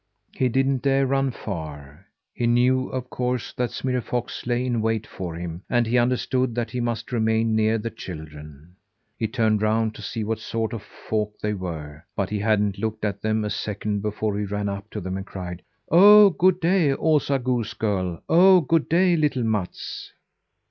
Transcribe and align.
He 0.31 0.49
didn't 0.49 0.81
dare 0.81 1.05
run 1.05 1.29
far. 1.29 2.07
He 2.33 2.47
knew, 2.47 2.89
of 2.89 3.11
course, 3.11 3.53
that 3.53 3.69
Smirre 3.69 4.01
Fox 4.01 4.47
lay 4.47 4.65
in 4.65 4.81
wait 4.81 5.05
for 5.05 5.35
him, 5.35 5.61
and 5.69 5.85
he 5.85 5.99
understood 5.99 6.55
that 6.55 6.71
he 6.71 6.79
must 6.79 7.11
remain 7.11 7.55
near 7.55 7.77
the 7.77 7.91
children. 7.91 8.77
He 9.15 9.27
turned 9.27 9.61
round 9.61 9.93
to 9.93 10.01
see 10.01 10.23
what 10.23 10.39
sort 10.39 10.73
of 10.73 10.81
folk 10.81 11.37
they 11.39 11.53
were, 11.53 12.03
but 12.15 12.31
he 12.31 12.39
hadn't 12.39 12.79
looked 12.79 13.05
at 13.05 13.21
them 13.21 13.45
a 13.45 13.51
second 13.51 13.99
before 14.01 14.35
he 14.39 14.45
ran 14.45 14.69
up 14.69 14.89
to 14.89 15.01
them 15.01 15.17
and 15.17 15.25
cried: 15.27 15.61
"Oh, 15.89 16.31
good 16.31 16.59
day, 16.59 16.93
Osa 16.93 17.37
goose 17.37 17.75
girl! 17.75 18.23
Oh, 18.27 18.61
good 18.61 18.89
day, 18.89 19.15
little 19.15 19.43
Mats!" 19.43 20.11